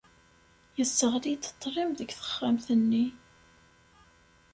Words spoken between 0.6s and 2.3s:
Yesseɣli-d ṭṭlam deg